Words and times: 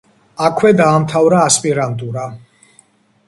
აქვე 0.45 0.71
დაამთავრა 0.79 1.43
ასპირანტურა. 1.49 2.23